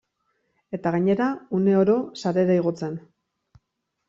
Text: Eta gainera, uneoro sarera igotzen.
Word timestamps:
Eta 0.77 0.93
gainera, 0.95 1.27
uneoro 1.59 1.99
sarera 2.23 2.57
igotzen. 2.63 2.97